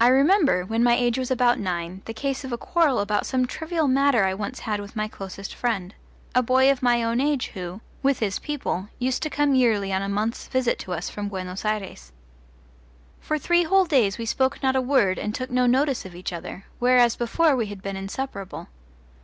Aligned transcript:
I 0.00 0.06
remember, 0.06 0.64
when 0.64 0.84
my 0.84 0.94
age 0.94 1.18
was 1.18 1.32
about 1.32 1.58
nine, 1.58 2.00
the 2.04 2.14
case 2.14 2.44
of 2.44 2.52
a 2.52 2.56
quarrel 2.56 3.00
about 3.00 3.26
some 3.26 3.44
trivial 3.44 3.88
matter 3.88 4.24
I 4.24 4.34
once 4.34 4.60
had 4.60 4.78
with 4.78 4.94
my 4.94 5.08
closest 5.08 5.52
friend, 5.52 5.96
a 6.32 6.44
boy 6.44 6.70
of 6.70 6.80
my 6.80 7.02
own 7.02 7.20
age 7.20 7.48
who, 7.48 7.80
with 8.04 8.20
his 8.20 8.38
people, 8.38 8.88
used 9.00 9.24
to 9.24 9.28
come 9.28 9.56
yearly 9.56 9.92
on 9.92 10.00
a 10.02 10.08
month's 10.08 10.46
visit 10.46 10.78
to 10.78 10.92
us 10.92 11.10
from 11.10 11.28
Buenos 11.28 11.64
Ayres. 11.64 12.12
For 13.18 13.36
three 13.36 13.64
whole 13.64 13.86
days 13.86 14.16
we 14.16 14.26
spoke 14.26 14.62
not 14.62 14.76
a 14.76 14.80
word 14.80 15.18
and 15.18 15.34
took 15.34 15.50
no 15.50 15.66
notice 15.66 16.04
of 16.04 16.14
each 16.14 16.32
other, 16.32 16.64
whereas 16.78 17.16
before 17.16 17.56
we 17.56 17.66
had 17.66 17.82
been 17.82 17.96
inseparable. 17.96 18.68